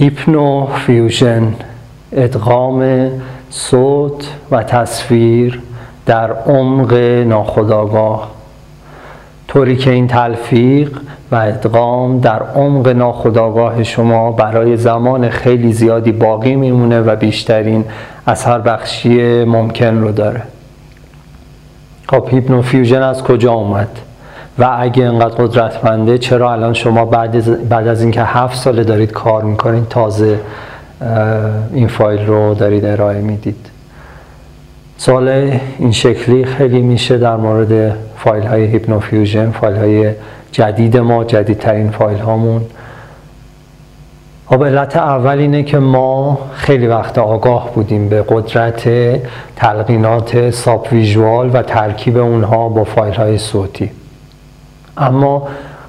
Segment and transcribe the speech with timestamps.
[0.00, 1.54] هیپنو فیوژن
[2.12, 3.10] ادغام
[3.50, 5.60] صوت و تصویر
[6.06, 6.94] در عمق
[7.26, 8.30] ناخودآگاه.
[9.48, 11.00] طوری که این تلفیق
[11.32, 17.84] و ادغام در عمق ناخودآگاه شما برای زمان خیلی زیادی باقی میمونه و بیشترین
[18.26, 20.42] اثر بخشی ممکن رو داره.
[22.08, 23.88] خب هیپنوفیوژن از کجا اومد؟
[24.58, 29.42] و اگه انقدر قدرتمنده چرا الان شما بعد, بعد از اینکه هفت ساله دارید کار
[29.42, 30.40] می‌کنید تازه
[31.72, 33.66] این فایل رو دارید ارائه می‌دید؟
[34.96, 35.28] سوال
[35.78, 40.10] این شکلی خیلی میشه در مورد فایل های هیپنوفیوژن فایل های
[40.52, 42.62] جدید ما جدیدترین فایل هامون
[44.46, 48.88] خب علت اول اینه که ما خیلی وقت آگاه بودیم به قدرت
[49.56, 53.90] تلقینات subvisual و ترکیب اونها با فایل های صوتی.
[54.98, 55.48] اما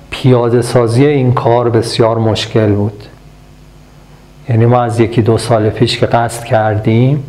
[0.09, 3.03] پیاده سازی این کار بسیار مشکل بود.
[4.49, 7.23] یعنی ما از یکی دو سال پیش که قصد کردیم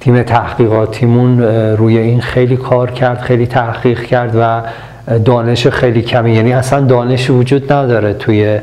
[0.00, 1.42] تیم تحقیقاتیمون
[1.76, 4.62] روی این خیلی کار کرد خیلی تحقیق کرد و
[5.18, 8.58] دانش خیلی کمی یعنی اصلا دانش وجود نداره توی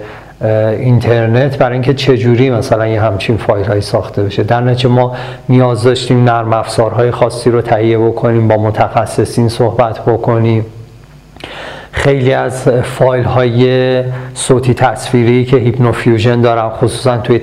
[0.78, 4.44] اینترنت برای اینکه چجوری مثلا یه همچین فایل های ساخته بشه.
[4.44, 5.16] در نتیجه ما
[5.50, 10.66] نیاز داشتیم نرم افزارهای خاصی رو تهیه بکنیم با متخصصین صحبت بکنیم.
[11.94, 17.40] خیلی از فایل های صوتی تصویری که هیپنوفیوژن دارم خصوصا توی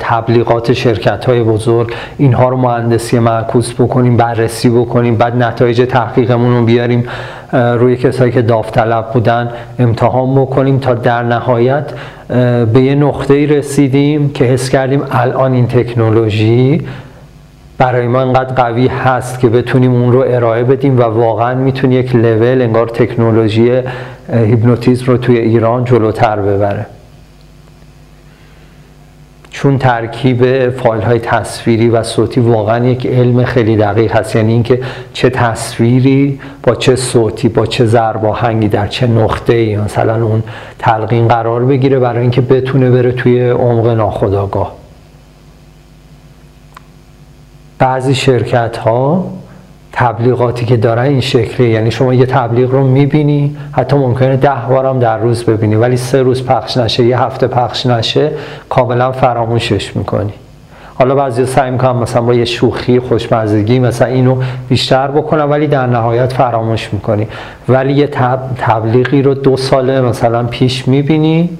[0.00, 6.64] تبلیغات شرکت های بزرگ اینها رو مهندسی معکوس بکنیم بررسی بکنیم بعد نتایج تحقیقمون رو
[6.64, 7.08] بیاریم
[7.52, 11.84] روی کسایی که داوطلب بودن امتحان بکنیم تا در نهایت
[12.72, 16.86] به یه نقطه رسیدیم که حس کردیم الان این تکنولوژی
[17.78, 22.16] برای ما انقدر قوی هست که بتونیم اون رو ارائه بدیم و واقعا می‌تونه یک
[22.16, 23.82] لول انگار تکنولوژی
[24.32, 26.86] هیپنوتیزم رو توی ایران جلوتر ببره.
[29.50, 34.36] چون ترکیب فایل های تصویری و صوتی واقعا یک علم خیلی دقیق هست.
[34.36, 34.80] یعنی اینکه
[35.12, 40.42] چه تصویری با چه صوتی با چه ضرب در چه نقطه ای مثلا اون
[40.78, 44.77] تلقین قرار بگیره برای اینکه بتونه بره توی عمق ناخودآگاه.
[47.78, 49.26] بعضی شرکت ها
[49.92, 54.98] تبلیغاتی که دارن این شکلی یعنی شما یه تبلیغ رو می‌بینی حتی ممکنه ده بارم
[54.98, 58.30] در روز ببینی ولی سه روز پخش نشه یه هفته پخش نشه
[58.68, 60.32] کاملا فراموشش می‌کنی.
[60.94, 64.36] حالا بعضی سعی می‌کنم مثلا با یه شوخی خوشمزگی مثلا اینو
[64.68, 67.28] بیشتر بکنم ولی در نهایت فراموش می‌کنی.
[67.68, 68.06] ولی یه
[68.58, 71.50] تبلیغی رو دو ساله مثلا پیش می‌بینی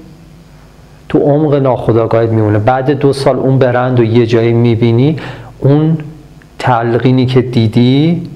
[1.09, 2.59] تو عمق ناخداگاهت میمونه.
[2.59, 5.17] بعد دو سال اون برند و یه جایی می‌بینی
[5.59, 5.97] اون
[6.59, 8.29] تلقینی که دیدی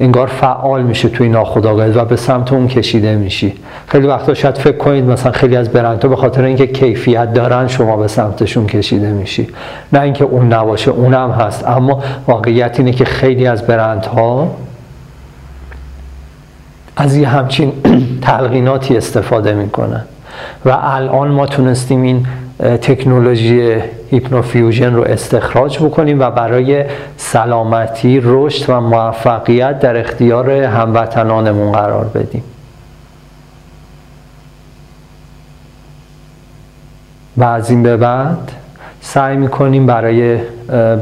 [0.00, 3.52] انگار فعال میشه توی ناخودآگاهت و به سمت اون کشیده میشی.
[3.86, 7.96] خیلی وقتا شاید فکر کنید مثلا خیلی از برندها به خاطر اینکه کیفیت دارن شما
[7.96, 9.48] به سمتشون کشیده میشی.
[9.92, 11.68] نه اینکه اون نباشه اونم هست.
[11.68, 14.56] اما واقعیت اینه که خیلی از برندها
[16.96, 17.72] از یه همچین
[18.22, 20.04] تلقیناتی استفاده می‌کنن.
[20.64, 22.26] و الان ما تونستیم این
[22.58, 23.76] تکنولوژی
[24.10, 26.84] هیپنوفیوژن رو استخراج بکنیم و برای
[27.16, 32.42] سلامتی رشد و موفقیت در اختیار هموطنانمون قرار بدیم.
[37.36, 38.52] و از این به بعد
[39.00, 40.38] سعی می‌کنیم برای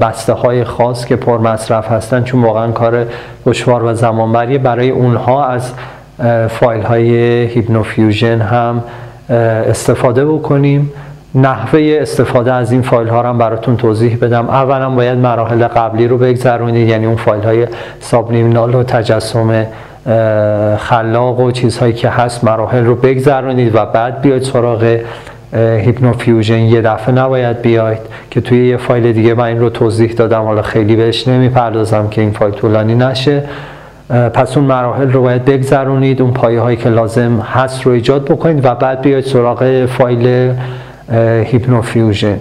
[0.01, 3.07] بسته های خاص که پر مصرف هستن چون واقعا کار
[3.47, 5.73] دشوار و زمانبریه برای اونها از
[6.49, 7.15] فایل های
[7.47, 8.83] هیپنوفیوژن هم
[9.69, 10.93] استفاده بکنیم.
[11.35, 14.49] نحوه استفاده از این فایل ها هم براتون توضیح بدم.
[14.49, 17.67] اولا باید مراحل قبلی رو بگذرونید یعنی اون فایل های
[18.01, 19.67] subliminal و تجسم
[20.79, 24.99] خلاق و چیزهایی که هست مراحل رو بگذرونید و بعد بیاید سراغ
[25.55, 26.59] هیپنوفیوژن.
[26.59, 27.99] یه دفعه نباید بیاید
[28.31, 30.43] که توی یه فایل دیگه من این رو توضیح دادم.
[30.43, 33.43] حالا خیلی بهش نمی‌پردازم که این فایل طولانی نشه.
[34.09, 36.23] پس اون مراحل رو باید بگذرونید.
[36.23, 40.55] اون پایه هایی که لازم هست رو ایجاد بکنید و بعد بیاید سراغ فایل
[41.13, 42.39] هیپنوفیوژن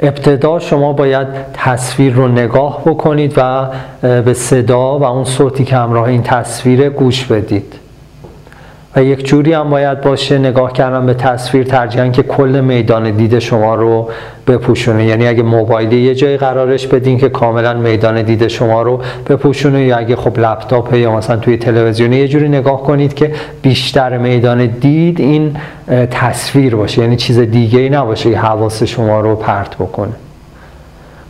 [0.00, 3.66] ابتدا شما باید تصویر رو نگاه بکنید و
[4.02, 7.74] به صدا و اون صوتی که همراه این تصویر گوش بدید.
[8.96, 13.38] و یک جوری هم باید باشه نگاه کردن به تصویر ترجیحاً که کل میدان دید
[13.38, 14.08] شما رو
[14.46, 15.04] بپوشونه.
[15.04, 19.96] یعنی اگه موبایلی یه جایی قرارش بدین که کاملا میدان دید شما رو بپوشونه یا
[19.96, 23.32] اگه خب لپتاپ یا مثلا توی تلویزیون یه جوری نگاه کنید که
[23.62, 25.56] بیشتر میدان دید این
[26.10, 27.02] تصویر باشه.
[27.02, 30.12] یعنی چیز دیگه ای نباشه که حواس شما رو پرت بکنه.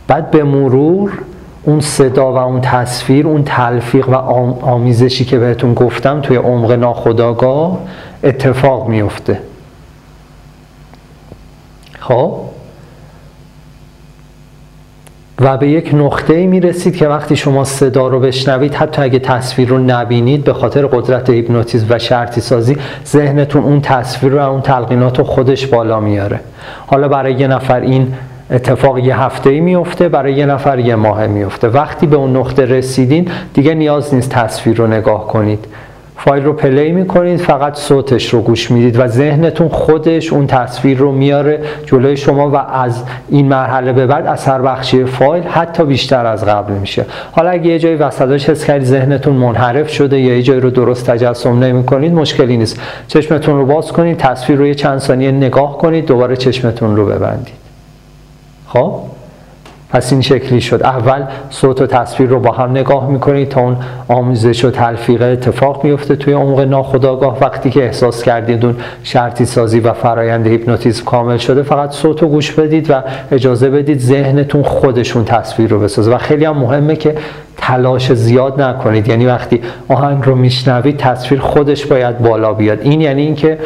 [0.07, 1.11] بعد به مرور
[1.67, 4.15] اون صدا و اون تصویر اون تلفیق و
[4.65, 7.79] آمیزشی که بهتون گفتم توی عمق ناخداگاه
[8.23, 9.39] اتفاق میفته
[11.99, 12.33] خب؟
[15.39, 19.19] و به یک نقطه ای می رسید که وقتی شما صدا رو بشنوید حتی اگه
[19.19, 24.61] تصویر رو نبینید به خاطر قدرت هیپنوتیزم و شرطی سازی ذهنتون اون تصویر رو اون
[24.61, 26.39] تلقینات رو خودش بالا میاره.
[26.87, 28.13] حالا برای یه نفر این
[28.51, 32.65] اتفاق یه هفته ای میفته برای یه نفر یه ماه میفته وقتی به اون نقطه
[32.65, 35.65] رسیدین دیگه نیاز نیست تصویر رو نگاه کنید.
[36.17, 41.11] فایل رو play می‌کنید فقط صوتش رو گوش می‌دید و ذهنتون خودش اون تصویر رو
[41.11, 46.45] میاره جلوی شما و از این مرحله به بعد اثر بخشی فایل حتی بیشتر از
[46.45, 47.05] قبل میشه.
[47.31, 51.09] حالا اگه یه جایی وسطش حس کردید ذهنتون منحرف شده یا یه جایی رو درست
[51.09, 52.79] تجسم نمی کنید مشکلی نیست.
[53.07, 57.66] چشمتون رو باز کنید تصویر رو یه چند ثانیه نگاه کنید دوباره چشمتون رو ببندید.
[58.67, 58.93] خب؟
[59.89, 60.83] پس این شکلی شد.
[60.83, 63.77] اول صوت و تصویر رو با هم نگاه می‌کنید تا اون
[64.07, 67.37] آموزش و تلفیق اتفاق میفته توی عمق ناخودآگاه.
[67.41, 72.27] وقتی که احساس کردید اون شرطی سازی و فرایند هیپنوتیزم کامل شده فقط صوت رو
[72.27, 76.15] گوش بدید و اجازه بدید ذهنتون خودشون تصویر رو بسازه.
[76.15, 77.15] و خیلی هم مهمه که
[77.57, 79.07] تلاش زیاد نکنید.
[79.07, 82.79] یعنی وقتی آهنگ رو میشنوید تصویر خودش باید بالا بیاد.
[82.81, 83.57] این یعنی اینکه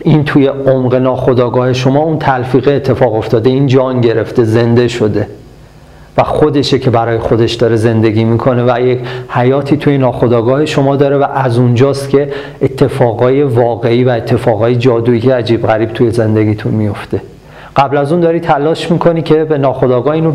[0.00, 5.28] این توی عمق ناخداگاه شما اون تلفیقه اتفاق افتاده این جان گرفته زنده شده.
[6.18, 8.98] و خودشه که برای خودش داره زندگی می‌کنه و یک
[9.28, 12.32] حیاتی توی ناخداگاه شما داره و از اونجاست که
[12.62, 17.20] اتفاقای واقعی و اتفاقای جادویی عجیب غریب توی زندگیتون میفته
[17.76, 20.32] قبل از اون داری تلاش می‌کنی که به ناخداگاه اینو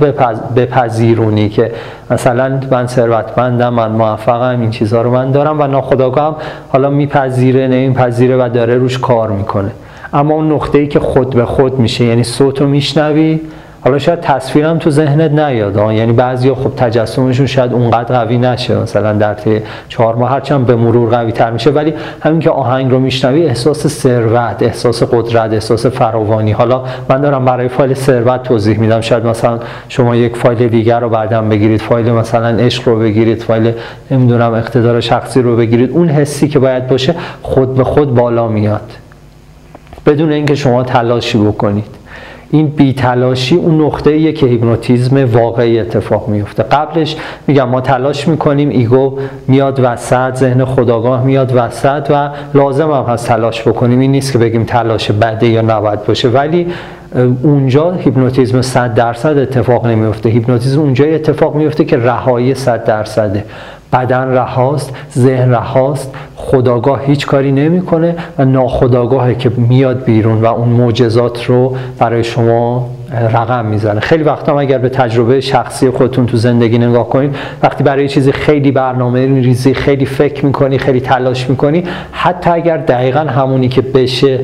[0.56, 1.72] بپذیرونی که
[2.12, 6.38] مثلا من ثروتمندم من موفقم این چیزها رو من دارم و ناخداگاه
[6.70, 9.72] حالا میپذیره نمیپذیره و داره روش کار می‌کنه.
[10.14, 13.40] اما اون نقطه ای که خود به خود میشه یعنی صوت رو میشنوی
[13.84, 19.14] حالا شاید تصویرم تو ذهنت نیاد یعنی بعضیا خب تجسمشون شاید اونقدر قوی نشه مثلا
[19.14, 23.00] در طی چهار ماه هرچند به مرور قوی تر میشه ولی همین که آهنگ رو
[23.00, 26.52] میشنوی احساس ثروت احساس قدرت احساس فراوانی.
[26.52, 31.10] حالا من دارم برای فایل ثروت توضیح میدم شاید مثلا شما یک فایل دیگر رو
[31.10, 33.74] بعدم بگیرید فایل مثلا عشق رو بگیرید فایل
[34.12, 38.92] نمی‌دونم اقتدار شخصی رو بگیرید اون حسی که باید باشه خود به خود بالا میاد.
[40.06, 42.01] بدون اینکه شما تلاشی بکنید.
[42.52, 47.16] این بیتلاشی اون نقطه ایه که هیپنوتیزم واقعی اتفاق میفته قبلش
[47.48, 49.18] میگم ما تلاش می‌کنیم ego
[49.48, 54.00] میاد وسط ذهن خودآگاه میاد وسط و لازم هم هست تلاش بکنیم.
[54.00, 56.30] این نیست که بگیم تلاش بده یا نباید باشه.
[56.30, 56.68] ولی
[57.44, 63.46] اونجا هیپنوتیزم 100 درصد اتفاق نمیفته هیپنوتیزم اونجا اتفاق میفته که رهایی 100 درصده.
[63.94, 66.16] بدن رهاست ذهن رهاست.
[66.36, 72.90] خودآگاه هیچ کاری نمی‌کنه و ناخودآگاهه که میاد بیرون و اون معجزات رو برای شما
[73.34, 74.00] رقم می‌زنه.
[74.00, 78.72] خیلی وقتا اگر به تجربه شخصی خودتون تو زندگی نگاه کنید وقتی برای چیزی خیلی
[78.72, 84.40] برنامه ریزی خیلی فکر می‌کنی خیلی تلاش می‌کنی حتی اگر دقیقا همونی که بشه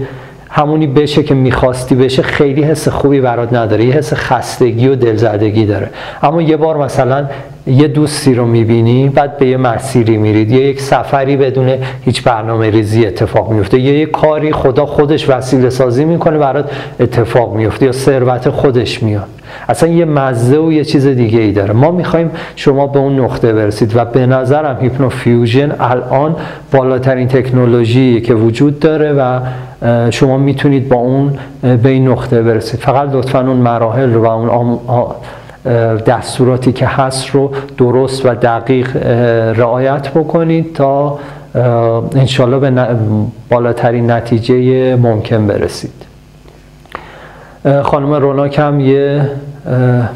[0.57, 3.86] همونی بشه که می‌خواستی بشه خیلی حس خوبی برات نداره.
[3.86, 5.89] یه حس خستگی و دلزدگی داره.
[6.24, 7.25] اما یه بار مثلا
[7.68, 10.51] یه دوستی رو می‌بینی بعد به یه مسیری میرید.
[10.51, 11.69] یا یک سفری بدون
[12.06, 17.56] هیچ برنامه ریزی اتفاق میفته یا یه کاری خدا خودش وسیله سازی می‌کنه برات اتفاق
[17.56, 19.27] میفته یا ثروت خودش میاد.
[19.69, 21.74] اصلا یه مزه و یه چیز دیگه ای داره.
[21.74, 26.36] ما می‌خوایم شما به اون نقطه برسید و به نظرم هیپنوفیوژن الان
[26.71, 29.39] بالاترین تکنولوژی که وجود داره و
[30.10, 32.80] شما می‌تونید با اون به این نقطه برسید.
[32.80, 34.80] فقط لطفا اون مراحل و اون
[36.06, 38.98] دستوراتی که هست رو درست و دقیق
[39.57, 41.19] رعایت بکنید تا
[42.16, 42.88] انشالله به
[43.50, 45.94] بالاترین نتیجه ممکن برسید.
[47.84, 49.30] خانم روناک هم یه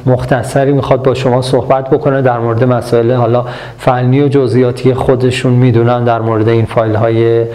[0.06, 3.46] مختصری می‌خواد با شما صحبت بکنه در مورد مسائل حالا
[3.78, 7.46] فنی و جزئیاتی خودشون می‌دونن در مورد این فایل های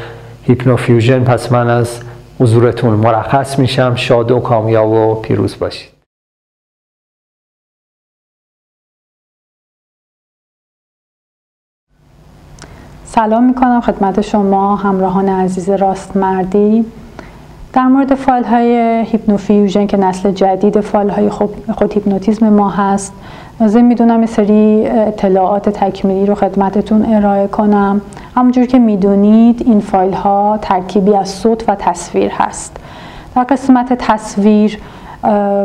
[0.47, 2.00] هیپنوفیوژن پس من از
[2.41, 3.95] حضورتون مرخص میشم.
[3.95, 5.91] شاد و کامیاب و پیروز باشید.
[13.05, 16.85] سلام می‌کنم خدمت شما همراهان عزیز راست مردی.
[17.73, 23.12] در مورد فایل های هیپنوفیوژن که نسل جدید فایل های خود هیپنوتیزم ما هست
[23.61, 28.00] لازم می‌دونم یه سری اطلاعات تکمیلی رو خدمتتون ارائه کنم.
[28.37, 32.76] همونجور که می‌دونید این فایل ها ترکیبی از صوت و تصویر هست.
[33.35, 34.78] در قسمت تصویر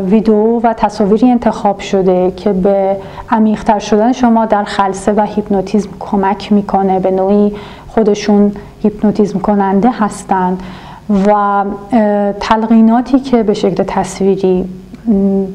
[0.05, 2.97] ویدیو و تصاویری انتخاب شده که به
[3.29, 7.55] عمیقتر شدن شما در خلسه و هیپنوتیزم کمک می‌کنه به نوعی
[7.87, 8.51] خودشون
[8.83, 10.63] هیپنوتیزم کننده هستند
[11.27, 11.63] و
[12.39, 14.65] تلقیناتی که به شکل تصویری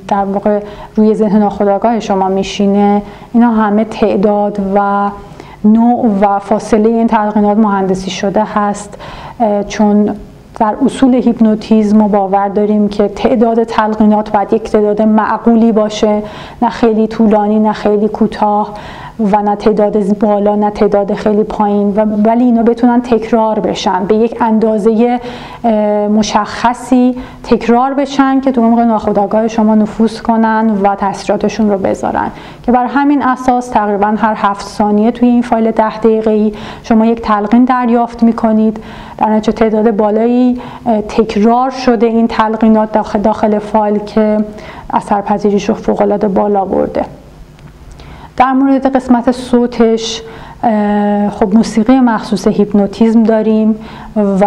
[0.08, 0.60] در واقع
[0.96, 3.02] روی ذهن ناخودآگاه شما میشینه
[3.34, 5.10] اینا همه تعداد و
[5.66, 8.98] نوع و فاصله این تلقینات مهندسی شده هست
[9.68, 10.16] چون
[10.58, 16.22] در اصول هیپنوتیزم ما باور داریم که تعداد تلقینات باید یک تعداد معقولی باشه
[16.62, 18.74] نه خیلی طولانی نه خیلی کوتاه.
[19.20, 24.04] و نه تعداد بالا نه تعداد خیلی پایین و ولی اینا بتونن تکرار بشن.
[24.04, 25.20] به یک اندازه
[26.10, 32.30] مشخصی تکرار بشن که تو عمق ناخودآگاه شما نفوذ کنن و تاثیراتشون رو بذارن.
[32.62, 37.06] که بر همین اساس تقریبا هر هفت ثانیه توی این فایل ده دقیقه ای شما
[37.06, 38.80] یک تلقین دریافت می‌کنید.
[39.18, 40.60] در نتیجه تعداد بالایی
[41.08, 44.36] تکرار شده این تلقینات داخل, داخل فایل که
[44.90, 47.04] اثرپذیریش رو فوق‌العاده بالا برده.
[48.36, 50.22] در مورد قسمت صوتش
[51.30, 53.74] خب موسیقی مخصوص هیپنوتیزم داریم
[54.16, 54.46] و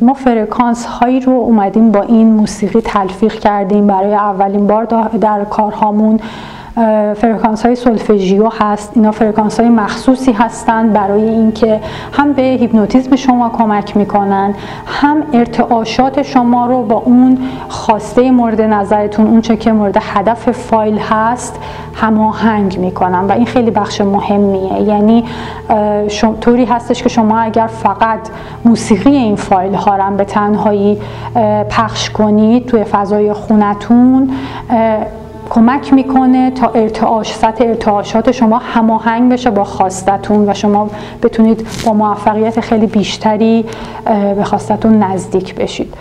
[0.00, 3.86] ما فرکانس هایی رو اومدیم با این موسیقی تلفیق کردیم.
[3.86, 4.84] برای اولین بار
[5.20, 6.20] در کارهامون
[7.14, 8.92] فرکانس های سولفژیو هست.
[8.94, 11.80] اینا فرکانس های مخصوصی هستند برای اینکه
[12.12, 14.54] هم به هیپنوتیزم شما کمک می‌کنن
[14.86, 17.38] هم ارتعاشات شما رو با اون
[17.68, 21.58] خواسته مورد نظرتون اون چه که مورد هدف فایل هست
[21.94, 23.24] هماهنگ می‌کنن.
[23.24, 24.82] و این خیلی بخش مهمیه.
[24.82, 25.24] یعنی
[26.40, 28.20] طوری هستش که شما اگر فقط
[28.64, 31.00] موسیقی این فایل ها رو به تنهایی
[31.70, 34.30] پخش کنید توی فضای خونتون
[35.52, 40.90] کمک می‌کنه تا ارتعاش سطح ارتعاشات شما هماهنگ بشه با خواستتون و شما
[41.22, 43.64] بتونید با موفقیت خیلی بیشتری
[44.36, 45.94] به خواستتون نزدیک بشید.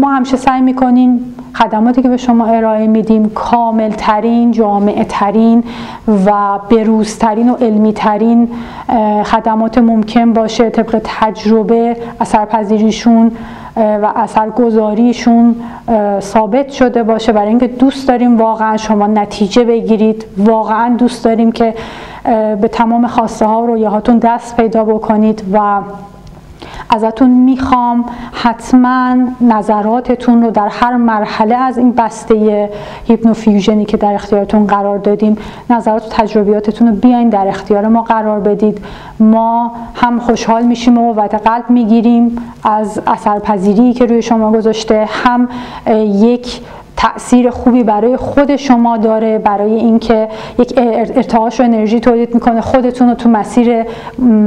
[0.00, 3.30] ما همیشه سعی می‌کنیم خدماتی که به شما ارائه میدیم
[4.50, 5.64] جامع ترین
[6.26, 8.48] و بروزترین و علمی ترین
[9.24, 13.32] خدمات ممکن باشه طبق تجربه اثرپذیریشون
[13.76, 15.56] و اثرگذاریشون
[16.20, 17.32] ثابت شده باشه.
[17.32, 20.24] برای اینکه دوست داریم واقعا شما نتیجه بگیرید.
[20.36, 21.74] واقعا دوست داریم که
[22.60, 25.80] به تمام خواسته ها و رویاهاتون دست پیدا بکنید و
[26.90, 32.70] ازتون می‌خوام حتما نظراتتون رو در هر مرحله از این بسته
[33.04, 35.36] هیپنوفیوژنی که در اختیارتون قرار دادیم
[35.70, 38.80] نظرات و تجربیاتتون رو بیاین در اختیار ما قرار بدید.
[39.20, 45.48] ما هم خوشحال میشیم و قوت قلب می‌گیریم از اثرپذیری که روی شما گذاشته هم
[46.04, 46.60] یک
[46.98, 50.28] تاثیر خوبی برای خود شما داره برای اینکه
[50.58, 53.84] یک ارتعاش و انرژی تولید می‌کنه خودتون رو تو مسیر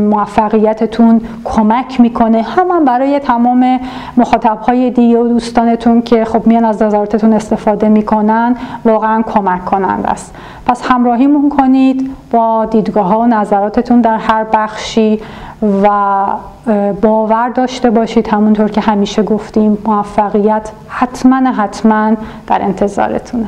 [0.10, 2.42] موفقیتتون کمک می‌کنه.
[2.42, 3.80] هم برای تمام
[4.18, 8.56] مخاطب های دیگه و دوستانتون که خب میان از نظراتتون استفاده می‌کنن
[8.86, 10.36] واقعا کمک کنند است.
[10.66, 12.12] پس همراهیمون کنید.
[12.32, 15.20] با دیدگاه ها و نظراتتون در هر بخشی
[15.62, 16.26] و
[17.02, 22.16] باور داشته باشید همونطور که همیشه گفتیم موفقیت حتما حتما
[22.48, 23.48] در انتظارتونه.